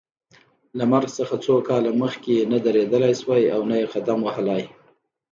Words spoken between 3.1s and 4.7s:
شوای او نه یې قدم وهلای.